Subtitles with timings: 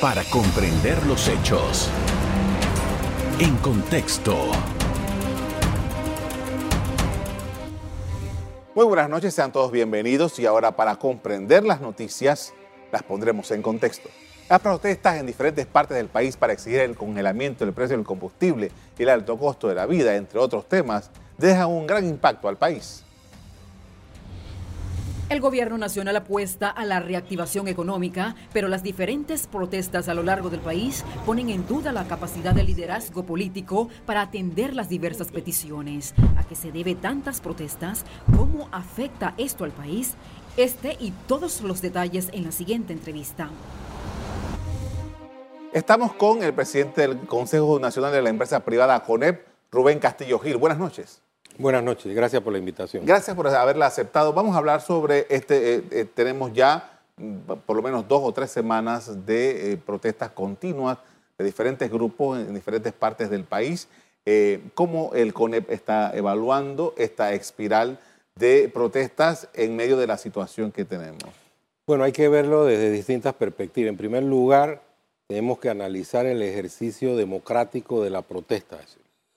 [0.00, 1.90] para comprender los hechos.
[3.40, 4.36] En contexto.
[8.76, 12.54] Muy buenas noches, sean todos bienvenidos y ahora para comprender las noticias
[12.92, 14.08] las pondremos en contexto.
[14.48, 18.70] Las protestas en diferentes partes del país para exigir el congelamiento del precio del combustible
[18.96, 22.56] y el alto costo de la vida, entre otros temas, dejan un gran impacto al
[22.56, 23.04] país.
[25.28, 30.48] El gobierno nacional apuesta a la reactivación económica, pero las diferentes protestas a lo largo
[30.48, 36.14] del país ponen en duda la capacidad del liderazgo político para atender las diversas peticiones.
[36.38, 38.06] ¿A qué se debe tantas protestas?
[38.34, 40.14] ¿Cómo afecta esto al país?
[40.56, 43.50] Este y todos los detalles en la siguiente entrevista.
[45.74, 50.56] Estamos con el presidente del Consejo Nacional de la Empresa Privada, CONEP, Rubén Castillo Gil.
[50.56, 51.20] Buenas noches.
[51.58, 53.04] Buenas noches, gracias por la invitación.
[53.04, 54.32] Gracias por haberla aceptado.
[54.32, 58.32] Vamos a hablar sobre este, eh, eh, tenemos ya mm, por lo menos dos o
[58.32, 60.98] tres semanas de eh, protestas continuas
[61.36, 63.88] de diferentes grupos en diferentes partes del país.
[64.74, 67.98] ¿Cómo el CONEP está evaluando esta espiral
[68.34, 71.24] de protestas en medio de la situación que tenemos?
[71.86, 73.88] Bueno, hay que verlo desde distintas perspectivas.
[73.88, 74.82] En primer lugar,
[75.28, 78.76] tenemos que analizar el ejercicio democrático de la protesta.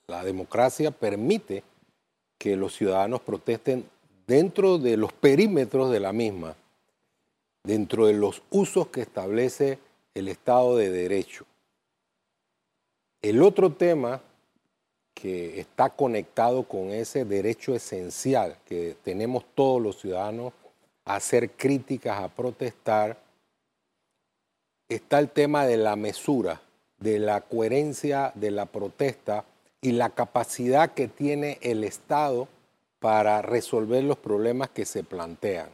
[0.08, 1.62] La democracia permite
[2.42, 3.88] que los ciudadanos protesten
[4.26, 6.56] dentro de los perímetros de la misma,
[7.62, 9.78] dentro de los usos que establece
[10.12, 11.46] el Estado de Derecho.
[13.20, 14.20] El otro tema
[15.14, 20.52] que está conectado con ese derecho esencial que tenemos todos los ciudadanos
[21.04, 23.16] a hacer críticas, a protestar,
[24.88, 26.60] está el tema de la mesura,
[26.98, 29.44] de la coherencia de la protesta
[29.82, 32.48] y la capacidad que tiene el Estado
[33.00, 35.68] para resolver los problemas que se plantean.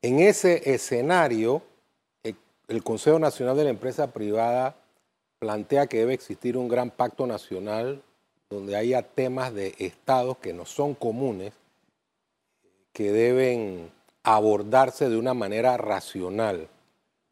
[0.00, 1.62] En ese escenario,
[2.24, 4.74] el Consejo Nacional de la Empresa Privada
[5.38, 8.02] plantea que debe existir un gran pacto nacional
[8.48, 11.52] donde haya temas de estados que no son comunes,
[12.92, 13.90] que deben
[14.22, 16.68] abordarse de una manera racional.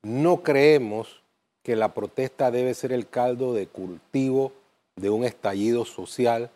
[0.02, 1.22] No creemos
[1.62, 4.52] que la protesta debe ser el caldo de cultivo
[4.96, 6.50] de un estallido social,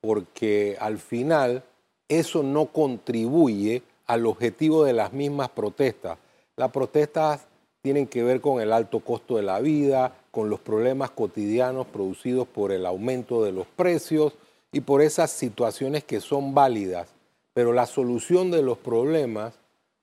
[0.00, 1.62] porque al final
[2.08, 6.18] eso no contribuye al objetivo de las mismas protestas.
[6.56, 7.46] Las protestas
[7.82, 12.46] tienen que ver con el alto costo de la vida, con los problemas cotidianos producidos
[12.46, 14.34] por el aumento de los precios
[14.72, 17.08] y por esas situaciones que son válidas.
[17.54, 19.54] Pero la solución de los problemas,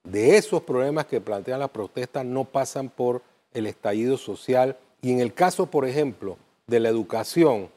[0.04, 3.22] de esos problemas que plantean las protestas, no pasan por
[3.52, 4.76] el estallido social.
[5.00, 7.70] Y en el caso, por ejemplo, de la educación,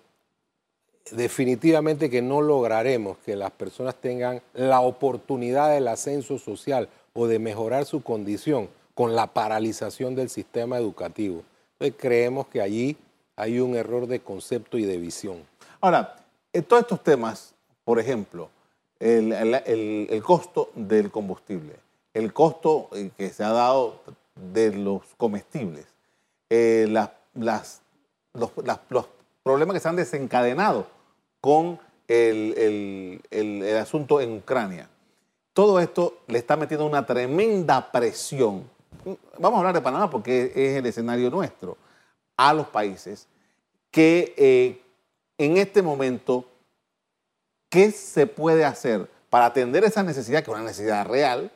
[1.09, 7.39] definitivamente que no lograremos que las personas tengan la oportunidad del ascenso social o de
[7.39, 11.44] mejorar su condición con la paralización del sistema educativo.
[11.73, 12.97] Entonces creemos que allí
[13.35, 15.44] hay un error de concepto y de visión.
[15.79, 16.16] Ahora,
[16.53, 18.50] en todos estos temas, por ejemplo,
[19.00, 21.75] el, costo del combustible,
[22.13, 24.01] el costo eh, que se ha dado
[24.35, 25.85] de los comestibles,
[26.50, 27.81] eh, las,
[28.34, 28.51] los,
[28.90, 29.07] los
[29.44, 30.88] problemas que se han desencadenado
[31.40, 33.22] con el,
[33.79, 34.90] asunto en Ucrania.
[35.53, 38.69] Todo esto le está metiendo una tremenda presión.
[39.38, 41.78] Vamos a hablar de Panamá porque es el escenario nuestro,
[42.38, 43.28] a los países
[43.90, 44.81] que eh,
[45.38, 46.46] en este momento,
[47.69, 51.52] ¿qué se puede hacer para atender esa necesidad, que es una necesidad real,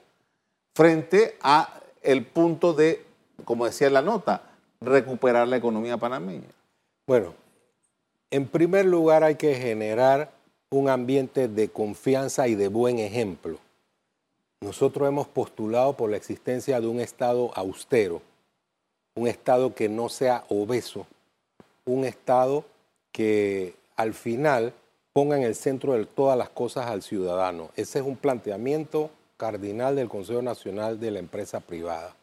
[0.73, 3.05] frente a el punto de,
[3.45, 4.41] como decía en la nota,
[4.81, 6.49] recuperar la economía panameña?
[7.07, 7.33] Bueno,
[8.31, 10.31] en primer lugar hay que generar
[10.69, 13.59] un ambiente de confianza y de buen ejemplo.
[14.61, 18.21] Nosotros hemos postulado por la existencia de un Estado austero,
[19.15, 21.05] un Estado que no sea obeso,
[21.85, 22.65] un Estado
[23.11, 24.73] que al final
[25.13, 27.69] ponga en el centro de todas las cosas al ciudadano.
[27.75, 32.15] Ese es un planteamiento cardinal del Consejo Nacional de la Empresa Privada.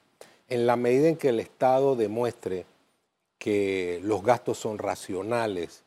[0.49, 2.67] En la medida en que el Estado demuestre
[3.39, 5.85] que los gastos son racionales,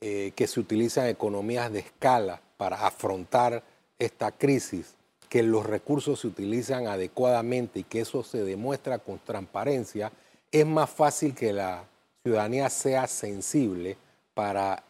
[0.00, 3.62] eh, que se utilizan economías de escala para afrontar
[3.98, 4.94] esta crisis,
[5.28, 10.12] que los recursos se utilizan adecuadamente y que eso se demuestra con transparencia,
[10.52, 11.84] es más fácil que la
[12.22, 13.96] ciudadanía sea sensible
[14.34, 14.84] para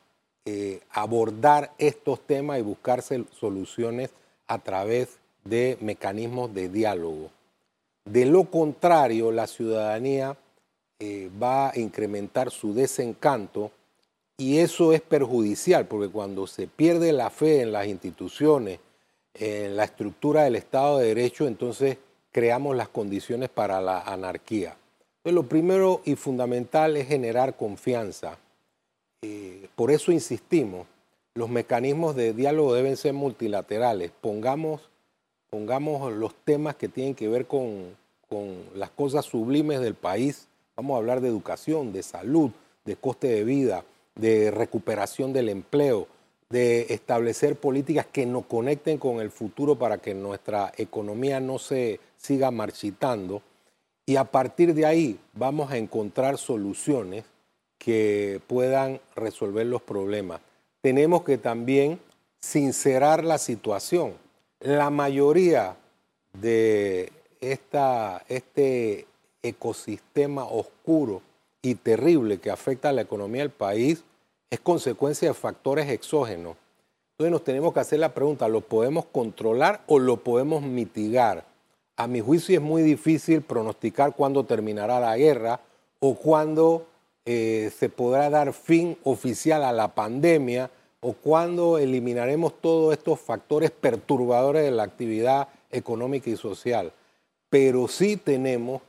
[0.44, 4.10] eh, abordar estos temas y buscarse soluciones
[4.46, 7.30] a través de mecanismos de diálogo.
[8.04, 10.36] De lo contrario, la ciudadanía
[10.98, 13.70] eh, va a incrementar su desencanto
[14.40, 18.78] y eso es perjudicial, porque cuando se pierde la fe en las instituciones,
[19.34, 21.98] en la estructura del Estado de Derecho, entonces
[22.30, 24.76] creamos las condiciones para la anarquía.
[25.16, 28.38] Entonces, lo primero y fundamental es generar confianza.
[29.22, 30.86] Eh, por eso insistimos,
[31.34, 34.12] los mecanismos de diálogo deben ser multilaterales.
[34.20, 34.82] Pongamos,
[35.50, 37.96] pongamos los temas que tienen que ver con,
[38.28, 40.46] con las cosas sublimes del país.
[40.76, 42.52] Vamos a hablar de educación, de salud,
[42.84, 43.84] de coste de vida,
[44.18, 46.06] de recuperación del empleo,
[46.50, 52.00] de establecer políticas que nos conecten con el futuro para que nuestra economía no se
[52.18, 53.42] siga marchitando.
[54.04, 57.24] Y a partir de ahí vamos a encontrar soluciones
[57.78, 60.40] que puedan resolver los problemas.
[60.80, 62.00] Tenemos que también
[62.40, 64.14] sincerar la situación.
[64.60, 65.76] La mayoría
[66.32, 69.06] de esta, este
[69.42, 71.22] ecosistema oscuro
[71.62, 74.04] y terrible que afecta a la economía del país
[74.50, 76.56] es consecuencia de factores exógenos.
[77.12, 81.44] Entonces nos tenemos que hacer la pregunta, ¿lo podemos controlar o lo podemos mitigar?
[81.96, 85.60] A mi juicio es muy difícil pronosticar cuándo terminará la guerra
[85.98, 86.86] o cuándo
[87.26, 90.70] eh, se podrá dar fin oficial a la pandemia
[91.00, 96.92] o cuándo eliminaremos todos estos factores perturbadores de la actividad económica y social.
[97.50, 98.82] Pero sí tenemos,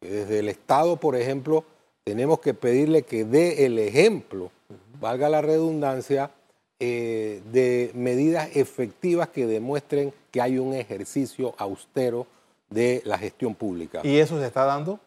[0.00, 1.64] desde el Estado, por ejemplo,
[2.06, 4.50] tenemos que pedirle que dé el ejemplo
[5.00, 6.30] valga la redundancia,
[6.78, 12.26] eh, de medidas efectivas que demuestren que hay un ejercicio austero
[12.68, 14.00] de la gestión pública.
[14.04, 15.00] ¿Y eso se está dando?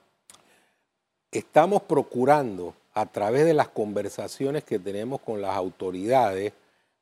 [1.32, 6.54] Estamos procurando, a través de las conversaciones que tenemos con las autoridades,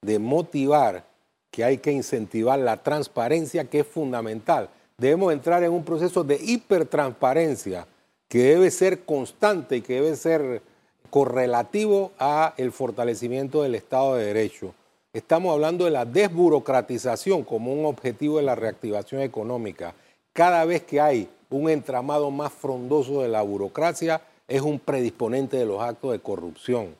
[0.02, 1.06] de motivar
[1.50, 4.70] que hay que incentivar la transparencia, que es fundamental.
[4.98, 7.88] Debemos entrar en un proceso de hipertransparencia
[8.28, 10.62] que debe ser constante y que debe ser
[11.10, 14.74] correlativo a el fortalecimiento del Estado de Derecho.
[15.14, 19.94] Estamos hablando de la desburocratización como un objetivo de la reactivación económica.
[20.34, 25.66] Cada vez que hay un entramado más frondoso de la burocracia, es un predisponente de
[25.66, 26.96] los actos de corrupción.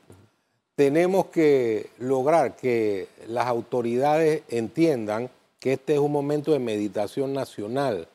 [0.74, 5.30] Tenemos que lograr que las autoridades entiendan
[5.60, 8.08] que este es un momento de meditación nacional,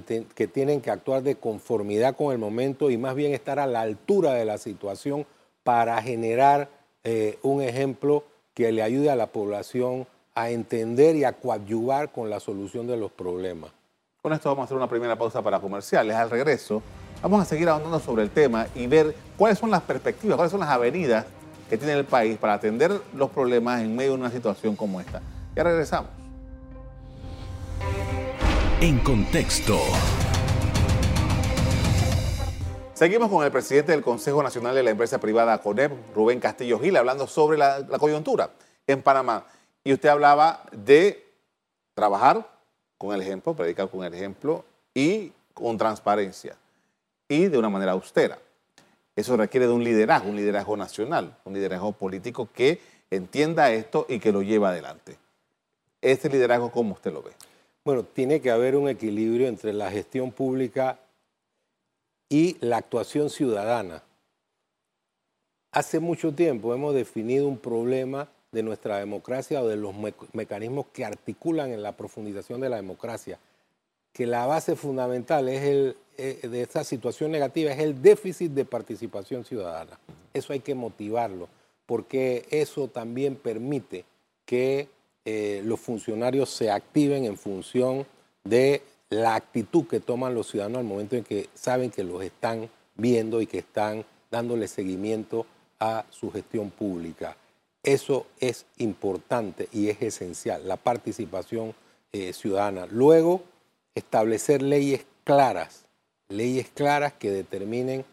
[0.00, 3.80] que, tienen que actuar de conformidad con el momento y más bien estar a la
[3.80, 5.26] altura de la situación
[5.62, 6.68] para generar
[7.04, 8.24] eh, un ejemplo
[8.54, 12.96] que le ayude a la población a entender y a coadyuvar con la solución de
[12.96, 13.70] los problemas.
[14.22, 16.16] Con esto vamos a hacer una primera pausa para comerciales.
[16.16, 16.82] Al regreso,
[17.22, 20.60] vamos a seguir ahondando sobre el tema y ver cuáles son las perspectivas, cuáles son
[20.60, 21.26] las avenidas
[21.68, 25.20] que tiene el país para atender los problemas en medio de una situación como esta.
[25.54, 26.23] Ya regresamos.
[28.80, 29.78] En contexto.
[32.92, 36.96] Seguimos con el presidente del Consejo Nacional de la Empresa Privada CONEP, Rubén Castillo Gil,
[36.96, 38.50] hablando sobre la, coyuntura
[38.86, 39.46] en Panamá.
[39.84, 41.24] Y usted hablaba de
[41.94, 42.46] trabajar
[42.98, 46.56] con el ejemplo, predicar con el ejemplo y con transparencia
[47.28, 48.38] y de una manera austera.
[49.16, 52.80] Eso requiere de un liderazgo, un liderazgo nacional, un liderazgo político que
[53.10, 55.16] entienda esto y que lo lleve adelante.
[56.02, 57.30] Este liderazgo, ¿cómo usted lo ve?
[57.84, 60.98] Bueno, tiene que haber un equilibrio entre la gestión pública
[62.30, 64.02] y la actuación ciudadana.
[65.70, 69.94] Hace mucho tiempo hemos definido un problema de nuestra democracia o de los
[70.32, 73.38] mecanismos que articulan en la profundización de la democracia,
[74.14, 78.64] que la base fundamental es el, eh, de esta situación negativa es el déficit de
[78.64, 79.98] participación ciudadana.
[80.32, 81.48] Eso hay que motivarlo,
[81.84, 84.06] porque eso también permite
[84.46, 84.88] que
[85.24, 88.06] eh, los funcionarios se activen en función
[88.44, 92.68] de la actitud que toman los ciudadanos al momento en que saben que los están
[92.96, 95.46] viendo y que están dándole seguimiento
[95.80, 97.36] a su gestión pública.
[97.82, 101.74] Eso es importante y es esencial, la participación
[102.12, 102.86] eh, ciudadana.
[102.86, 103.42] Luego,
[103.94, 105.84] establecer leyes claras,
[106.28, 108.04] leyes claras que determinen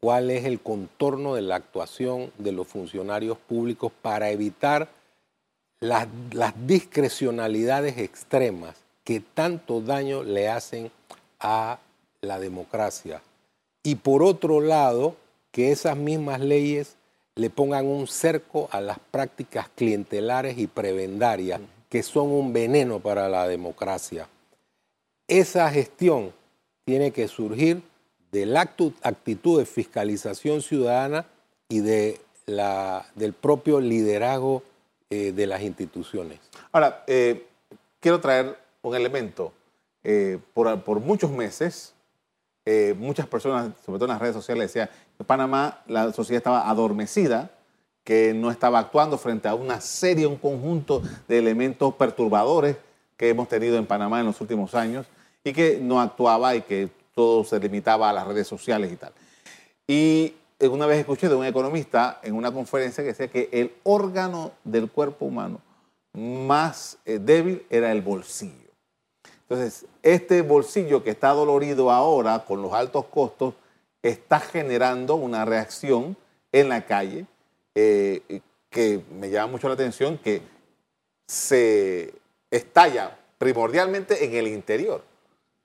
[0.00, 4.88] cuál es el contorno de la actuación de los funcionarios públicos para evitar
[5.80, 6.08] las,
[6.66, 10.90] discrecionalidades extremas que tanto daño le hacen
[11.40, 11.78] a
[12.20, 13.22] la democracia.
[13.82, 15.16] Y por otro lado,
[15.50, 16.96] que esas mismas leyes
[17.36, 23.28] le pongan un cerco a las prácticas clientelares y prebendarias, que son un veneno para
[23.28, 24.28] la democracia.
[25.26, 26.32] Esa gestión
[26.84, 27.82] tiene que surgir
[28.32, 31.26] de la actitud de fiscalización ciudadana
[31.68, 34.62] y de la, del propio liderazgo
[35.10, 36.40] eh, de las instituciones.
[36.72, 37.46] Ahora, eh,
[38.00, 39.52] quiero traer un elemento.
[40.04, 41.92] Eh, por, muchos meses,
[42.64, 46.68] eh, muchas personas, sobre todo en las redes sociales, decían que Panamá, la sociedad estaba
[46.68, 47.50] adormecida,
[48.04, 52.76] que no estaba actuando frente a una serie, un conjunto de elementos perturbadores
[53.16, 55.06] que hemos tenido en Panamá en los últimos años
[55.44, 59.12] y que no actuaba y que todo se limitaba a las redes sociales y tal.
[59.86, 60.34] Y
[60.66, 64.90] una vez escuché de un economista en una conferencia que decía que el órgano del
[64.90, 65.60] cuerpo humano
[66.12, 68.68] más eh, débil era el bolsillo.
[69.42, 73.54] Entonces, este bolsillo que está dolorido ahora con los altos costos
[74.02, 76.16] está generando una reacción
[76.52, 77.26] en la calle
[77.74, 80.42] eh, que me llama mucho la atención, que
[81.26, 82.14] se
[82.50, 85.02] estalla primordialmente en el interior.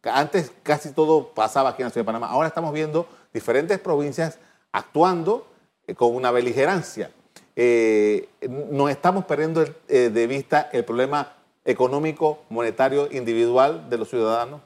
[0.03, 2.27] Antes casi todo pasaba aquí en la ciudad de Panamá.
[2.27, 4.37] Ahora estamos viendo diferentes provincias
[4.73, 5.47] actuando
[5.87, 7.11] eh, con una beligerancia.
[7.55, 14.61] Eh, no estamos perdiendo eh, de vista el problema económico, monetario, individual de los ciudadanos.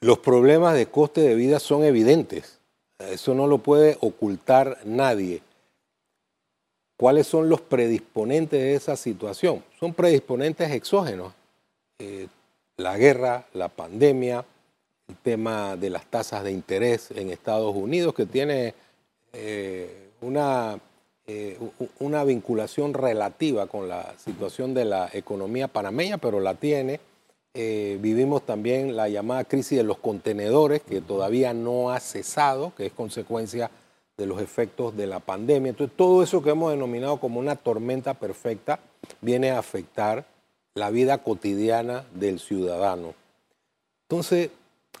[0.00, 2.58] Los problemas de coste de vida son evidentes.
[2.98, 5.42] Eso no lo puede ocultar nadie.
[6.96, 9.62] ¿Cuáles son los predisponentes de esa situación?
[9.78, 11.32] Son predisponentes exógenos.
[11.98, 12.28] Eh,
[12.76, 14.44] la guerra, la pandemia,
[15.14, 18.74] tema de las tasas de interés en Estados Unidos, que tiene
[19.32, 20.78] eh, una,
[21.26, 21.58] eh,
[21.98, 27.00] una vinculación relativa con la situación de la economía panameña, pero la tiene.
[27.54, 32.92] vivimos también la llamada crisis de los contenedores, que todavía no ha cesado, que es
[32.92, 33.70] consecuencia
[34.16, 35.70] de los efectos de la pandemia.
[35.70, 38.78] Entonces, todo eso que hemos denominado como una tormenta perfecta
[39.20, 40.24] viene a afectar
[40.74, 43.14] la vida cotidiana del ciudadano.
[44.08, 44.50] Entonces,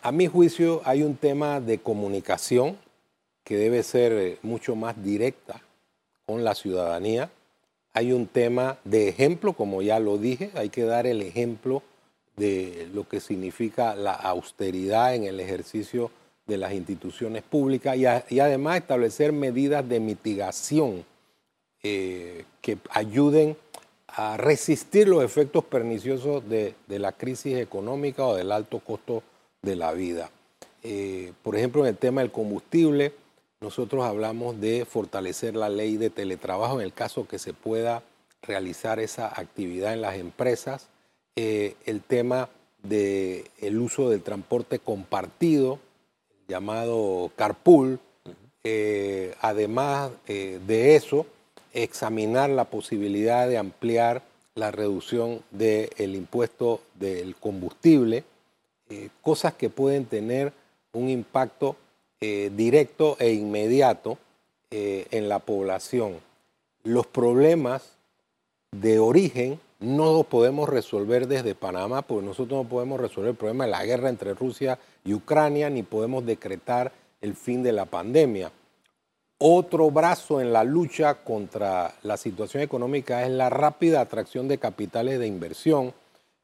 [0.02, 2.76] a mi juicio, hay un tema de comunicación
[3.44, 5.62] que debe ser eh, mucho más directa
[6.26, 7.30] con la ciudadanía.
[7.92, 11.82] Hay un tema de ejemplo, como ya lo dije, hay que dar el ejemplo
[12.36, 16.10] de lo que significa la austeridad en el ejercicio
[16.46, 21.04] de las instituciones públicas y, además establecer medidas de mitigación
[21.82, 23.56] eh, que ayuden
[24.08, 29.22] a resistir los efectos perniciosos de, la crisis económica o del alto costo
[29.62, 30.30] de la vida.
[30.82, 33.12] Eh, por ejemplo, en el tema del combustible,
[33.60, 38.02] nosotros hablamos de fortalecer la ley de teletrabajo en el caso que se pueda
[38.42, 40.88] realizar esa actividad en las empresas.
[41.36, 42.48] Eh, el tema
[42.82, 45.78] del el uso del transporte compartido,
[46.48, 48.00] llamado carpool.
[48.64, 51.26] Eh, además de eso,
[51.72, 54.22] examinar la posibilidad de ampliar
[54.56, 58.24] la reducción del impuesto del combustible,
[58.92, 60.52] eh, cosas que pueden tener
[60.92, 61.76] un impacto
[62.20, 64.16] directo e inmediato
[64.70, 66.20] en la población.
[66.84, 67.96] Los problemas
[68.70, 73.64] de origen no los podemos resolver desde Panamá, porque nosotros no podemos resolver el problema
[73.64, 78.52] de la guerra entre Rusia y Ucrania, ni podemos decretar el fin de la pandemia.
[79.38, 85.18] Otro brazo en la lucha contra la situación económica es la rápida atracción de capitales
[85.18, 85.92] de inversión,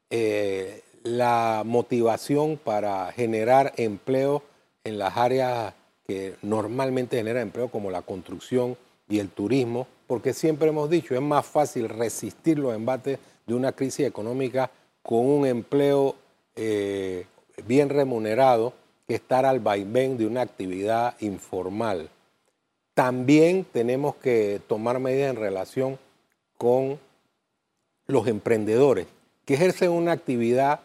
[0.09, 4.43] eh, la motivación para generar empleo
[4.83, 5.73] en las áreas
[6.07, 8.77] que normalmente generan empleo, como la construcción
[9.07, 13.71] y el turismo, porque siempre hemos dicho, es más fácil resistir los embates de una
[13.71, 14.71] crisis económica
[15.03, 16.15] con un empleo
[16.55, 17.25] eh,
[17.65, 18.73] bien remunerado
[19.07, 22.09] que estar al vaivén de una actividad informal.
[22.93, 25.99] También tenemos que tomar medidas en relación
[26.57, 26.99] con
[28.07, 29.07] los emprendedores
[29.45, 30.81] que ejercen una actividad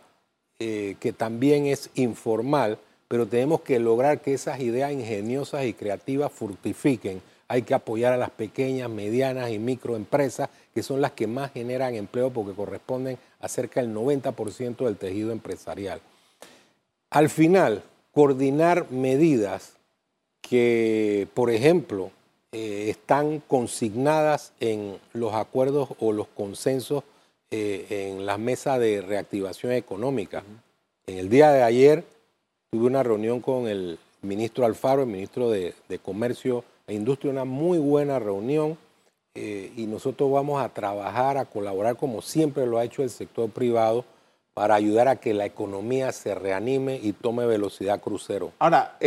[0.58, 6.32] eh, que también es informal, pero tenemos que lograr que esas ideas ingeniosas y creativas
[6.32, 7.20] fructifiquen.
[7.49, 11.94] Hay que apoyar a las pequeñas, medianas y microempresas, que son las que más generan
[11.94, 16.00] empleo porque corresponden a cerca del 90% del tejido empresarial.
[17.11, 17.82] Al final,
[18.12, 19.75] coordinar medidas
[20.40, 22.11] que, por ejemplo,
[22.52, 27.02] eh, están consignadas en los acuerdos o los consensos
[27.56, 30.42] eh, en la mesa de reactivación económica.
[31.06, 32.04] En el día de ayer
[32.73, 37.78] tuve una reunión con el ministro Alfaro, el ministro de, Comercio e Industria, una muy
[37.78, 38.76] buena reunión
[39.37, 43.49] eh, y nosotros vamos a trabajar, a colaborar como siempre lo ha hecho el sector
[43.50, 44.04] privado
[44.52, 48.50] para ayudar a que la economía se reanime y tome velocidad crucero.
[48.58, 48.99] Ahora,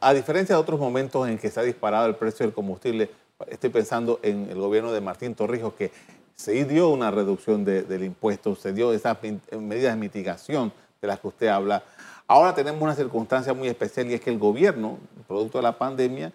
[0.00, 3.10] a diferencia de otros momentos en que se ha disparado el precio del combustible,
[3.48, 5.90] estoy pensando en el gobierno de Martín Torrijos, que
[6.34, 11.28] se dio una reducción del impuesto, se dio esas medidas de mitigación de las que
[11.28, 11.82] usted habla.
[12.26, 14.98] Ahora tenemos una circunstancia muy especial y es que el gobierno,
[15.28, 16.32] producto de la pandemia,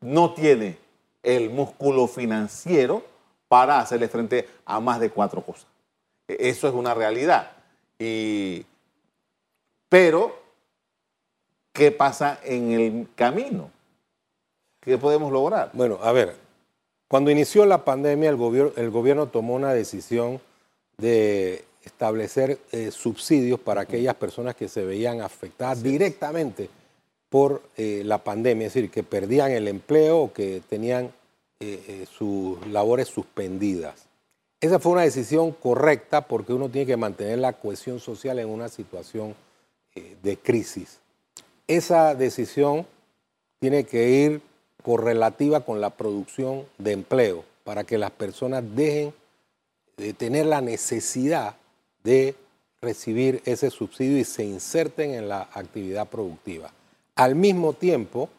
[0.00, 0.78] no tiene
[1.22, 3.04] el músculo financiero
[3.48, 5.66] para hacerle frente a más de cuatro cosas.
[6.26, 7.50] E, eso es una realidad.
[7.98, 8.64] Y,
[9.88, 10.36] pero,
[11.72, 13.70] ¿qué pasa en el camino?
[14.80, 15.70] ¿Qué podemos lograr?
[15.74, 16.36] Bueno, a ver,
[17.10, 20.40] cuando inició la pandemia, el gobierno, el gobierno tomó una decisión
[20.96, 26.70] de establecer eh, subsidios para aquellas personas que se veían afectadas directamente
[27.28, 31.10] por eh, la pandemia, es decir, que perdían el empleo o que tenían
[31.58, 34.06] eh, sus labores suspendidas.
[34.60, 38.68] Esa fue una decisión correcta porque uno tiene que mantener la cohesión social en una
[38.68, 39.34] situación
[40.22, 41.00] de crisis.
[41.66, 42.86] Esa decisión
[43.58, 44.42] tiene que ir
[44.82, 49.14] correlativa con la producción de empleo para que las personas dejen
[49.96, 51.56] de tener la necesidad
[52.02, 52.34] de
[52.80, 56.72] recibir ese subsidio y se inserten en la actividad productiva.
[57.14, 58.30] Al mismo tiempo,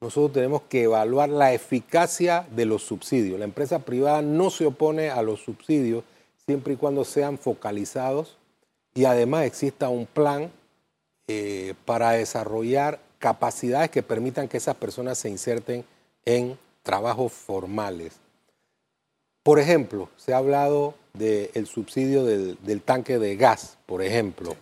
[0.00, 3.38] nosotros tenemos que evaluar la eficacia de los subsidios.
[3.38, 6.04] La empresa privada no se opone a los subsidios
[6.44, 8.36] siempre y cuando sean focalizados
[8.94, 10.50] y además exista un plan
[11.28, 15.84] eh, para desarrollar capacidades que permitan que esas personas se inserten
[16.24, 18.12] en trabajos formales.
[19.42, 24.54] Por ejemplo, se ha hablado del subsidio del, tanque de gas, por ejemplo,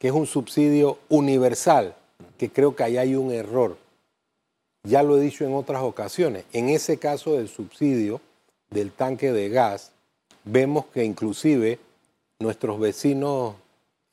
[0.00, 1.94] que es un subsidio universal,
[2.38, 3.76] que creo que ahí hay un error.
[4.82, 6.44] Ya lo he dicho en otras ocasiones.
[6.52, 8.20] En ese caso del subsidio
[8.70, 9.92] del tanque de gas,
[10.42, 11.78] vemos que inclusive
[12.40, 13.54] nuestros vecinos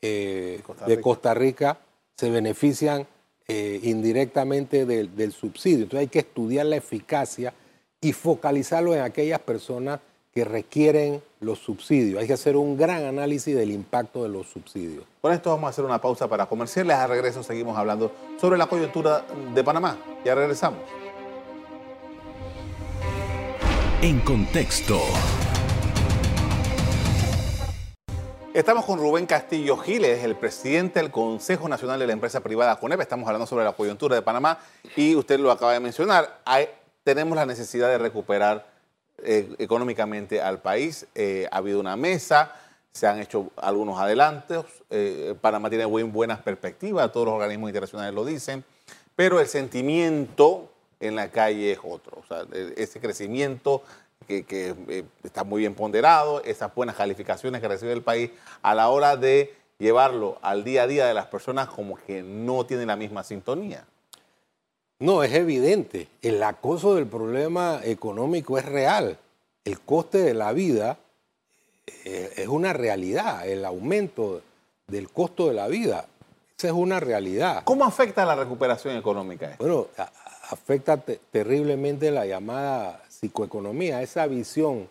[0.03, 1.79] eh, de Costa Rica
[2.15, 3.07] se benefician
[3.47, 5.83] eh, indirectamente del, del, subsidio.
[5.83, 7.53] Entonces hay que estudiar la eficacia
[8.01, 9.99] y focalizarlo en aquellas personas
[10.35, 12.19] que requieren los subsidios.
[12.19, 15.05] Hay que hacer un gran análisis del impacto de los subsidios.
[15.21, 16.95] Con esto vamos a hacer una pausa para comerciales.
[16.97, 19.97] A regreso seguimos hablando sobre la coyuntura de Panamá.
[20.25, 20.81] Ya regresamos.
[24.01, 24.99] En contexto.
[28.55, 33.01] Estamos con Rubén Castillo Giles, el presidente del Consejo Nacional de la Empresa Privada CONEP.
[33.01, 34.59] Estamos hablando sobre la coyuntura de Panamá
[34.95, 36.39] y usted lo acaba de mencionar.
[37.03, 38.65] tenemos la necesidad de recuperar
[39.17, 41.05] eh, económicamente al país.
[41.15, 42.53] Eh, ha habido una mesa,
[42.93, 44.67] se han hecho algunos adelantos.
[44.89, 48.63] Eh, Panamá tiene buenas perspectivas, todos los organismos internacionales lo dicen,
[49.17, 50.71] pero el sentimiento
[51.01, 52.19] en la calle es otro.
[52.21, 52.45] O sea,
[52.77, 53.83] ese crecimiento
[54.27, 59.17] que, está muy bien ponderado, esas buenas calificaciones que recibe el país, a la hora
[59.17, 63.23] de llevarlo al día a día de las personas como que no tienen la misma
[63.23, 63.85] sintonía.
[64.99, 66.07] No, es evidente.
[66.21, 69.17] El acoso del problema económico es real.
[69.65, 70.97] El coste de la vida
[72.05, 73.45] eh, es una realidad.
[73.47, 74.41] El aumento
[74.87, 76.05] del costo de la vida,
[76.57, 77.63] esa es una realidad.
[77.65, 79.55] ¿Cómo afecta la recuperación económica?
[79.59, 79.87] Bueno,
[80.49, 84.87] afecta terriblemente la llamada psicoeconomía, esa visión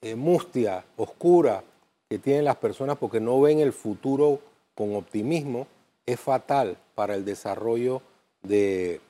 [0.00, 1.64] eh, mustia, oscura
[2.08, 4.40] que tienen las personas porque no ven el futuro
[4.74, 5.66] con optimismo,
[6.06, 8.00] es fatal para el desarrollo
[8.42, 9.00] de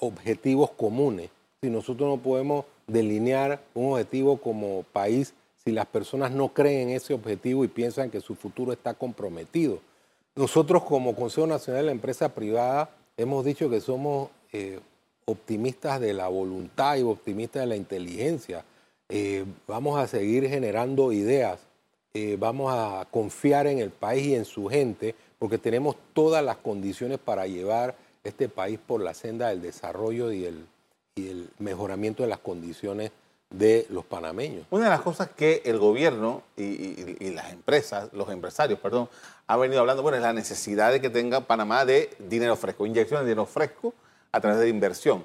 [0.00, 1.30] objetivos comunes.
[1.60, 6.96] Si nosotros no podemos delinear un objetivo como país si las personas no creen en
[6.96, 9.78] ese objetivo y piensan que su futuro está comprometido.
[10.34, 14.80] Nosotros como Consejo Nacional de la Empresa Privada hemos dicho que somos eh,
[15.24, 18.64] optimistas de la voluntad y optimistas de la inteligencia.
[19.08, 21.60] Eh, vamos a seguir generando ideas,
[22.14, 26.56] eh, vamos a confiar en el país y en su gente, porque tenemos todas las
[26.56, 30.66] condiciones para llevar este país por la senda del desarrollo y el,
[31.14, 33.10] y el mejoramiento de las condiciones
[33.50, 34.66] de los panameños.
[34.70, 39.08] Una de las cosas que el gobierno y, las empresas, los empresarios, perdón,
[39.46, 43.20] han venido hablando, bueno, es la necesidad de que tenga Panamá de dinero fresco, inyección
[43.20, 43.92] de dinero fresco
[44.32, 45.24] a través de inversión.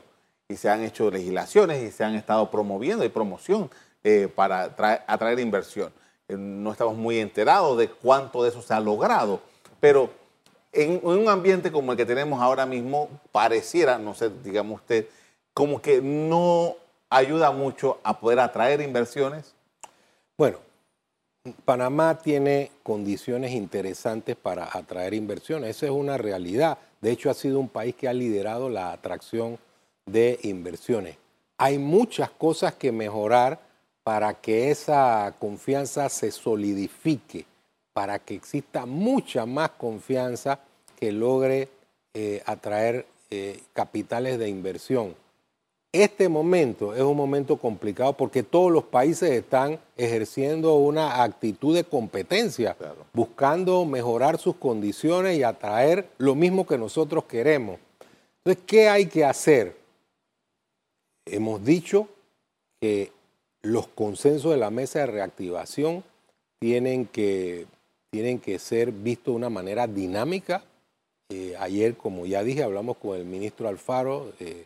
[0.49, 3.69] Y se han hecho legislaciones y se han estado promoviendo y promoción
[4.03, 4.75] eh, para
[5.07, 5.91] atraer inversión.
[6.27, 9.41] Eh, no estamos muy enterados de cuánto de eso se ha logrado,
[9.79, 10.09] pero
[10.71, 15.07] en, un ambiente como el que tenemos ahora mismo, pareciera, no sé, digamos usted,
[15.53, 16.75] como que no
[17.09, 19.53] ayuda mucho a poder atraer inversiones.
[20.37, 20.59] Bueno,
[21.65, 26.77] Panamá tiene condiciones interesantes para atraer inversiones, esa es una realidad.
[27.01, 29.57] De hecho, ha sido un país que ha liderado la atracción
[30.05, 31.17] de inversiones.
[31.57, 33.59] Hay muchas cosas que mejorar
[34.03, 37.45] para que esa confianza se solidifique
[37.97, 40.59] para que exista mucha más confianza
[40.99, 41.67] que logre
[42.13, 45.15] eh, atraer eh, capitales de inversión.
[45.91, 51.85] Este momento es un momento complicado porque todos los países están ejerciendo una actitud de
[51.85, 52.75] competencia,
[53.13, 57.79] buscando mejorar sus condiciones y atraer lo mismo que nosotros queremos.
[58.43, 59.77] Entonces, ¿qué hay que hacer?
[61.25, 62.07] Hemos dicho
[62.81, 63.11] que
[63.61, 66.03] los consensos de la mesa de reactivación
[66.59, 67.65] tienen que
[68.09, 70.63] tienen que ser vistos de una manera dinámica.
[71.29, 74.65] Eh, ayer, como ya dije, hablamos con el ministro Alfaro, eh,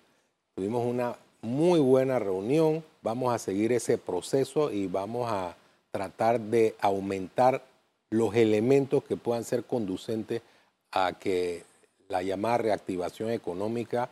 [0.62, 5.56] tuvimos una muy buena reunión, vamos a seguir ese proceso y vamos a
[5.90, 7.64] tratar de aumentar
[8.12, 10.44] los elementos que puedan ser conducentes
[10.92, 11.64] a que
[12.10, 14.12] la llamada reactivación económica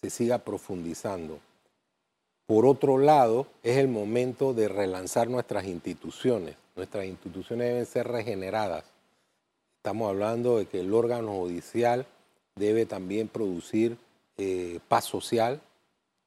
[0.00, 1.38] se siga profundizando.
[2.48, 6.56] Por otro lado, es el momento de relanzar nuestras instituciones.
[6.74, 8.82] Nuestras instituciones deben ser regeneradas.
[9.76, 12.04] Estamos hablando de que el órgano judicial
[12.56, 13.96] debe también producir
[14.38, 15.60] eh, paz social,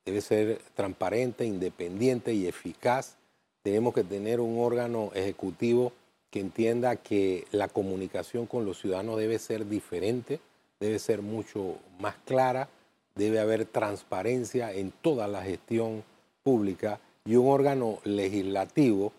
[0.07, 3.17] debe ser transparente, independiente y eficaz.
[3.61, 5.91] Tenemos que tener un órgano ejecutivo
[6.31, 10.39] que entienda que la comunicación con los ciudadanos debe ser diferente,
[10.79, 12.69] debe ser mucho más clara,
[13.15, 16.05] debe haber transparencia en toda la gestión
[16.41, 19.11] pública y un órgano legislativo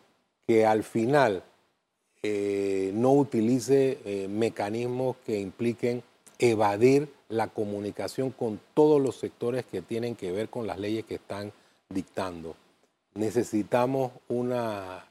[0.47, 1.43] que al final
[2.23, 6.03] eh, no utilice eh, mecanismos que impliquen
[6.39, 11.17] evadir la comunicación con todos los sectores que tienen que ver con las leyes que
[11.17, 11.53] están
[11.89, 12.57] dictando.
[13.15, 15.05] Necesitamos una,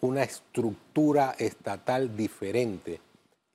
[0.00, 3.00] una estructura estatal diferente.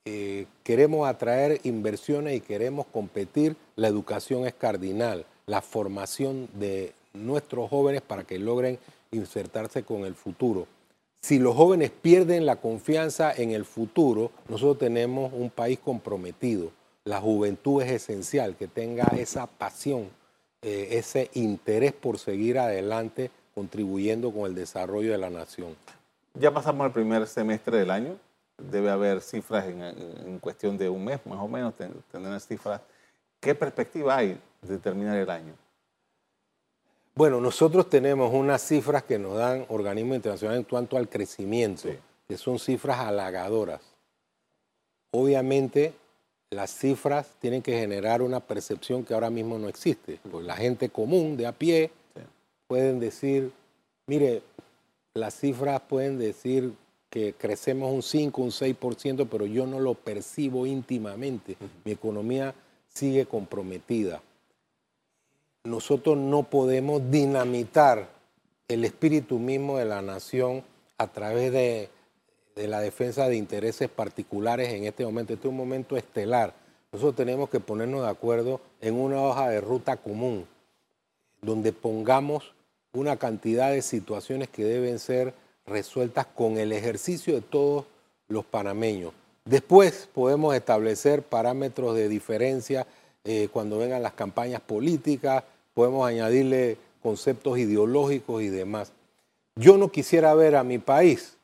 [0.04, 3.56] Eh, queremos atraer inversiones y queremos competir.
[3.76, 8.78] La educación es cardinal, la formación de nuestros jóvenes para que logren
[9.10, 10.66] insertarse con el futuro.
[11.20, 16.70] Si los jóvenes pierden la confianza en el futuro, nosotros tenemos un país comprometido.
[17.08, 20.10] La juventud es esencial, que tenga esa pasión,
[20.60, 25.74] eh, ese interés por seguir adelante contribuyendo con el desarrollo de la nación.
[26.34, 28.18] Ya pasamos al primer semestre del año.
[28.58, 31.72] Debe haber cifras en, cuestión de un mes, más o menos,
[32.12, 32.82] tener cifras.
[33.40, 35.54] ¿Qué perspectiva hay de terminar el año?
[37.14, 41.88] Bueno, nosotros tenemos unas cifras que nos dan organismos internacionales en cuanto al crecimiento,
[42.28, 43.80] que son cifras halagadoras.
[45.10, 45.94] Obviamente,
[46.50, 50.18] las cifras tienen que generar una percepción que ahora mismo no existe.
[50.30, 51.90] Pues la gente común, de a pie,
[52.66, 53.52] pueden decir,
[54.06, 54.42] mire,
[55.14, 56.72] las cifras pueden decir
[57.10, 61.56] que crecemos un 5, un 6%, pero yo no lo percibo íntimamente.
[61.84, 62.54] Mi economía
[62.88, 64.22] sigue comprometida
[65.68, 68.08] nosotros no podemos dinamitar
[68.68, 70.64] el espíritu mismo de la nación
[70.98, 71.90] a través de,
[72.66, 75.34] la defensa de intereses particulares en este momento.
[75.34, 76.54] Este es un momento estelar.
[76.90, 80.46] Nosotros tenemos que ponernos de acuerdo en una hoja de ruta común,
[81.42, 82.54] donde pongamos
[82.92, 85.34] una cantidad de situaciones que deben ser
[85.66, 87.84] resueltas con el ejercicio de todos
[88.28, 89.12] los panameños.
[89.44, 92.86] Después podemos establecer parámetros de diferencia
[93.24, 95.44] eh, cuando vengan las campañas políticas,
[95.74, 98.92] podemos añadirle conceptos ideológicos y demás.
[99.56, 101.37] Yo no quisiera ver a mi país,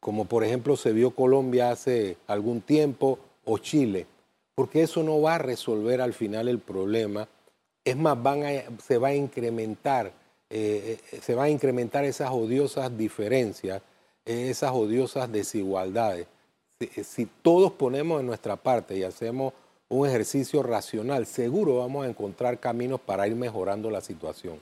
[0.00, 4.06] como por ejemplo se vio Colombia hace algún tiempo o Chile,
[4.54, 7.28] porque eso no va a resolver al final el problema.
[7.84, 8.18] Es más,
[8.84, 10.12] se va a incrementar,
[10.50, 13.82] eh, eh, se va a incrementar esas odiosas diferencias,
[14.24, 16.26] eh, esas odiosas desigualdades.
[17.02, 19.52] si todos ponemos en nuestra parte y hacemos
[19.88, 24.58] un ejercicio racional, seguro vamos a encontrar caminos para ir mejorando la situación.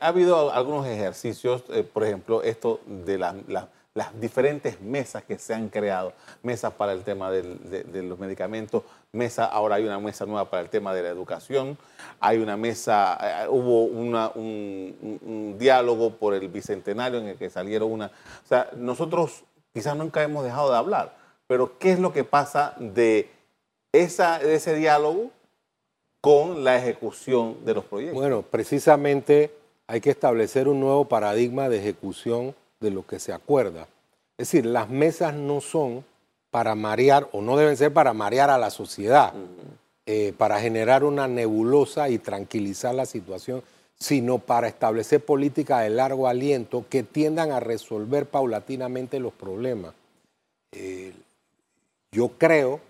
[0.00, 3.18] Ha habido algunos ejercicios, por ejemplo, esto de
[3.96, 6.12] las diferentes mesas que se han creado,
[6.44, 10.68] mesas para el tema de, los medicamentos, mesa, ahora hay una mesa nueva para el
[10.68, 11.76] tema de la educación,
[12.20, 17.90] hay una mesa, eh, hubo un, un diálogo por el bicentenario en el que salieron
[17.90, 18.06] una...
[18.06, 21.16] O sea, nosotros quizás nunca hemos dejado de hablar,
[21.48, 23.30] pero ¿qué es lo que pasa de
[23.92, 25.30] ese diálogo
[26.20, 28.20] con la ejecución de los proyectos.
[28.20, 29.52] Bueno, precisamente
[29.86, 33.88] hay que establecer un nuevo paradigma de ejecución de lo que se acuerda.
[34.38, 36.04] Es decir, las mesas no son
[36.50, 39.32] para marear o no deben ser para marear a la sociedad,
[40.06, 43.62] eh, para generar una nebulosa y tranquilizar la situación,
[43.98, 49.94] sino para establecer políticas de largo aliento que tiendan a resolver paulatinamente los problemas.
[50.72, 51.12] Eh,
[52.12, 52.80] yo creo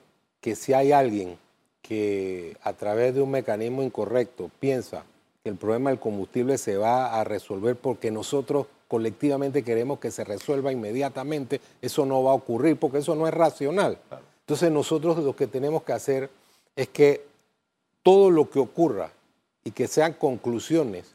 [0.41, 1.39] que si hay alguien
[1.83, 5.05] que a través de un mecanismo incorrecto piensa
[5.47, 10.25] que el problema del combustible se va a resolver porque nosotros colectivamente queremos que se
[10.25, 13.97] resuelva inmediatamente, eso no va a ocurrir porque eso no es racional.
[14.41, 16.31] Entonces nosotros lo que tenemos que hacer
[16.75, 17.27] es que
[18.03, 19.13] todo lo que ocurra
[19.63, 21.15] y que sean conclusiones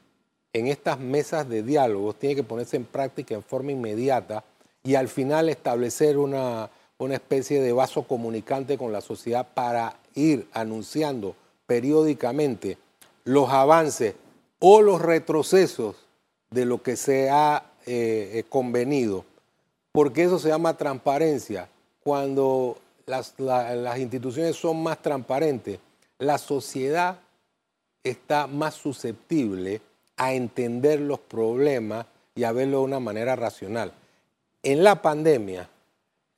[0.54, 4.46] en estas mesas de diálogos tiene que ponerse en práctica en forma inmediata
[4.82, 10.48] y al final establecer una, una especie de vaso comunicante con la sociedad para ir
[10.54, 11.36] anunciando
[11.68, 12.78] periódicamente
[13.24, 14.16] los avances
[14.60, 15.96] o los retrocesos
[16.50, 19.26] de lo que se ha eh, eh, convenido,
[19.92, 21.70] porque eso se llama transparencia.
[22.04, 25.80] Cuando las, las instituciones son más transparentes,
[26.20, 27.20] la sociedad
[28.04, 29.82] está más susceptible
[30.18, 32.06] a entender los problemas
[32.36, 33.94] y a verlo de una manera racional.
[34.64, 35.68] En la pandemia,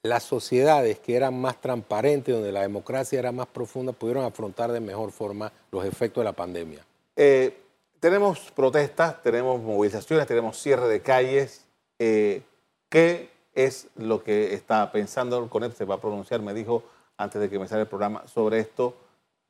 [0.04, 4.82] las sociedades que eran más transparentes, donde la democracia era más profunda, pudieron afrontar de
[4.82, 6.86] mejor forma los efectos de la pandemia.
[7.16, 7.58] Eh,
[8.02, 11.64] tenemos protestas, tenemos movilizaciones, tenemos cierre de calles.
[12.00, 12.42] Eh,
[12.90, 15.74] ¿Qué es lo que está pensando el CONEP?
[15.74, 16.84] Se va a pronunciar, me dijo
[17.16, 18.94] antes de que me saliera el programa, sobre esto.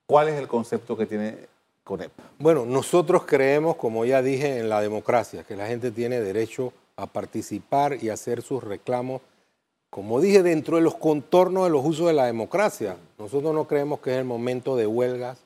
[0.06, 1.48] ¿Cuál es el concepto que tiene
[1.84, 2.12] CONEP?
[2.38, 7.08] Bueno, nosotros creemos, como ya dije, en la democracia, que la gente tiene derecho a
[7.08, 9.22] participar y hacer sus reclamos
[9.93, 12.97] como dije, dentro de los contornos de los usos de la democracia.
[13.19, 15.38] Nosotros no creemos que es el momento de huelgas,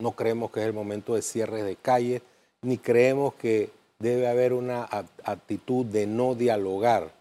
[0.00, 2.20] no creemos que es el momento de cierres de calles,
[2.62, 4.88] ni creemos que debe haber una
[5.22, 7.12] actitud de no dialogar.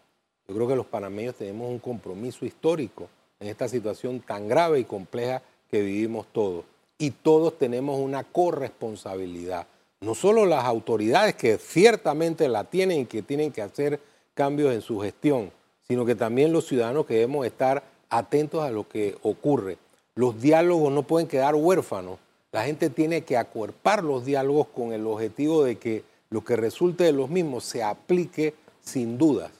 [0.48, 4.84] Yo creo que los panameños tenemos un compromiso histórico en esta situación tan grave y
[4.84, 6.66] compleja que vivimos todos.
[6.98, 9.68] Y todos tenemos una corresponsabilidad.
[10.00, 14.00] No solo las autoridades que ciertamente la tienen y que tienen que hacer
[14.34, 15.52] cambios en su gestión,
[15.88, 19.78] sino que también los ciudadanos que debemos estar atentos a lo que ocurre.
[20.16, 22.20] Los diálogos no pueden quedar huérfanos.
[22.52, 27.06] La gente tiene que acuerpar los diálogos con el objetivo de que lo que resulte
[27.06, 29.52] de los mismos se aplique sin dudas.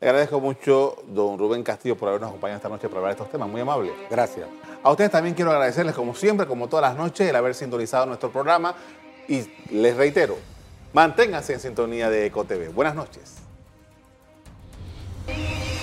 [0.00, 3.32] Le agradezco mucho, don Rubén Castillo, por habernos acompañado esta noche para hablar de estos
[3.32, 3.48] temas.
[3.48, 3.92] Muy amable.
[4.10, 4.46] Gracias.
[4.82, 8.30] A ustedes también quiero agradecerles, como siempre, como todas las noches, el haber sintonizado nuestro
[8.30, 8.74] programa.
[9.28, 10.36] Y les reitero,
[10.92, 12.72] manténganse en sintonía de EcoTV.
[12.74, 13.46] Buenas noches